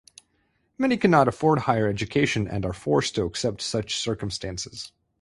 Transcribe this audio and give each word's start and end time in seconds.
Many 0.79 0.97
cannot 0.97 1.27
afford 1.27 1.59
higher 1.59 1.87
education 1.87 2.47
and 2.47 2.65
are 2.65 2.73
forced 2.73 3.13
to 3.13 3.25
accept 3.25 3.61
such 3.61 3.97
circumstances. 3.99 4.91